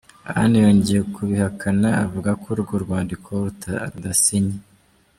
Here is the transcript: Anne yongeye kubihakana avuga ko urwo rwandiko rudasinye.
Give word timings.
Anne 0.39 0.57
yongeye 0.65 1.01
kubihakana 1.15 1.89
avuga 2.05 2.29
ko 2.41 2.45
urwo 2.55 2.75
rwandiko 2.83 3.29
rudasinye. 3.95 4.57